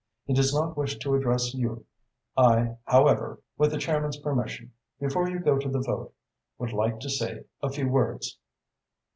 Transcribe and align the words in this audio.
He 0.25 0.33
does 0.33 0.51
not 0.51 0.75
wish 0.75 0.97
to 0.97 1.13
address 1.13 1.53
you. 1.53 1.85
I, 2.35 2.77
however, 2.85 3.39
with 3.55 3.69
the 3.69 3.77
chairman's 3.77 4.17
permission, 4.17 4.73
before 4.99 5.29
you 5.29 5.37
go 5.39 5.59
to 5.59 5.69
the 5.69 5.79
vote 5.79 6.15
would 6.57 6.73
like 6.73 6.99
to 7.01 7.09
say 7.11 7.43
a 7.61 7.69
few 7.69 7.87
words." 7.87 8.39